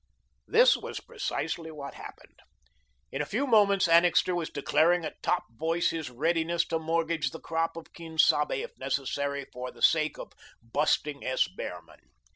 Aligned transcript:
This 0.47 0.75
was 0.75 0.99
precisely 0.99 1.69
what 1.69 1.93
happened. 1.93 2.39
In 3.11 3.21
a 3.21 3.25
few 3.27 3.45
moments 3.45 3.87
Annixter 3.87 4.33
was 4.33 4.49
declaring 4.49 5.05
at 5.05 5.21
top 5.21 5.43
voice 5.51 5.91
his 5.91 6.09
readiness 6.09 6.65
to 6.69 6.79
mortgage 6.79 7.29
the 7.29 7.39
crop 7.39 7.77
of 7.77 7.93
Quien 7.93 8.17
Sabe, 8.17 8.63
if 8.63 8.75
necessary, 8.79 9.45
for 9.53 9.69
the 9.71 9.83
sake 9.83 10.17
of 10.17 10.33
"busting 10.63 11.23
S. 11.23 11.47
Behrman." 11.47 11.99